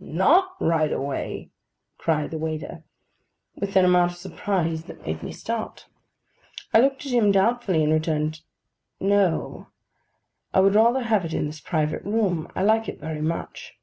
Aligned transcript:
'Not 0.00 0.56
right 0.58 0.92
away?' 0.92 1.52
cried 1.96 2.32
the 2.32 2.38
waiter, 2.38 2.82
with 3.54 3.76
an 3.76 3.84
amount 3.84 4.10
of 4.10 4.16
surprise 4.18 4.82
that 4.86 5.06
made 5.06 5.22
me 5.22 5.30
start. 5.30 5.86
I 6.74 6.80
looked 6.80 7.06
at 7.06 7.12
him 7.12 7.30
doubtfully, 7.30 7.84
and 7.84 7.92
returned, 7.92 8.40
'No; 8.98 9.68
I 10.52 10.58
would 10.58 10.74
rather 10.74 11.04
have 11.04 11.24
it 11.24 11.34
in 11.34 11.46
this 11.46 11.60
private 11.60 12.02
room. 12.02 12.50
I 12.56 12.64
like 12.64 12.88
it 12.88 12.98
very 12.98 13.22
much. 13.22 13.78